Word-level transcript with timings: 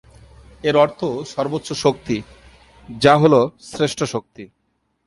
এর 0.63 0.75
অর্থ 0.75 0.99
"সর্বোচ্চ 1.25 1.69
শক্তি" 1.73 2.17
যা 2.89 3.13
হল 3.17 3.33
"শ্রেষ্ঠ 3.61 3.99
শক্তি"। 4.03 4.43